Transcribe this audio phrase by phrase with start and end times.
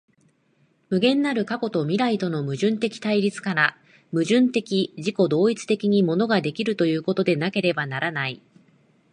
[0.89, 3.77] 無限なる過去と未来との矛盾的対立から、
[4.11, 8.41] 矛盾的自己同一的に物が出来るということでなければならない。